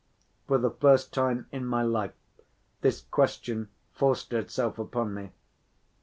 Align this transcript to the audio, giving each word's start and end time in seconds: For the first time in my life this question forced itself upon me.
For 0.47 0.57
the 0.57 0.71
first 0.71 1.13
time 1.13 1.45
in 1.51 1.63
my 1.63 1.83
life 1.83 2.15
this 2.81 3.01
question 3.11 3.69
forced 3.93 4.33
itself 4.33 4.79
upon 4.79 5.13
me. 5.13 5.29